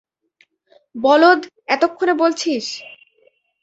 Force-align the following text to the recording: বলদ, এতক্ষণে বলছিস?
বলদ, 0.95 1.41
এতক্ষণে 1.67 2.13
বলছিস? 2.13 2.65